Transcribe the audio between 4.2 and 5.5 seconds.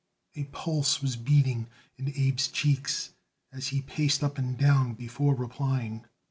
up and down before